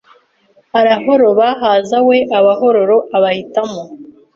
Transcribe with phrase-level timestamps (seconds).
[0.79, 3.81] Arahoroba haza weAbahororo abahitamo